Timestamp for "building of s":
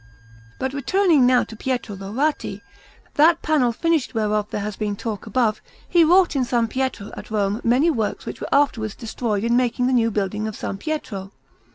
10.09-10.75